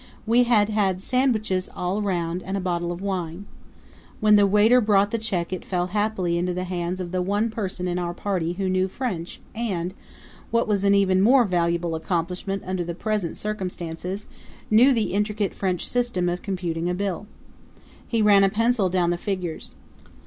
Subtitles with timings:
[0.25, 3.45] We had had sandwiches all round and a bottle of wine.
[4.19, 7.51] When the waiter brought the check it fell haply into the hands of the one
[7.51, 9.93] person in our party who knew French and
[10.49, 14.25] what was an even more valuable accomplishment under the present circumstances
[14.71, 17.27] knew the intricate French system of computing a bill.
[18.07, 19.75] He ran a pencil down the figures.